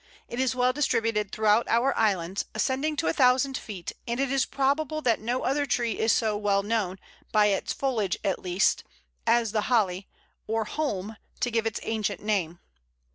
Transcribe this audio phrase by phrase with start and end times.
[0.27, 4.47] It is well distributed throughout our islands, ascending to a thousand feet, and it is
[4.47, 6.97] probable that no other tree is so well known,
[7.31, 8.83] by its foliage at least,
[9.27, 10.07] as the Holly,
[10.47, 12.57] or Holm, to give it its ancient name.